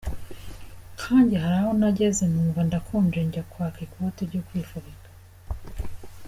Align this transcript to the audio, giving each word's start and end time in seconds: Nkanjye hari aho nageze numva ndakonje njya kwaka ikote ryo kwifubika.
Nkanjye 0.95 1.35
hari 1.43 1.55
aho 1.61 1.71
nageze 1.79 2.23
numva 2.33 2.59
ndakonje 2.67 3.19
njya 3.27 3.43
kwaka 3.51 3.79
ikote 3.87 4.21
ryo 4.29 4.41
kwifubika. 4.47 5.09